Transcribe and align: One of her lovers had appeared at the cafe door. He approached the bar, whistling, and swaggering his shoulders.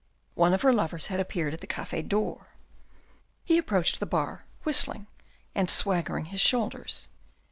One 0.33 0.51
of 0.55 0.63
her 0.63 0.73
lovers 0.73 1.05
had 1.13 1.19
appeared 1.19 1.53
at 1.53 1.61
the 1.61 1.67
cafe 1.67 2.01
door. 2.01 2.47
He 3.45 3.59
approached 3.59 3.99
the 3.99 4.07
bar, 4.07 4.45
whistling, 4.63 5.05
and 5.53 5.69
swaggering 5.69 6.25
his 6.25 6.41
shoulders. 6.41 7.07